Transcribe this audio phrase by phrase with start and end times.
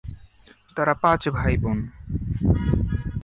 [0.75, 1.77] তারা পাঁচ ভাইবোন।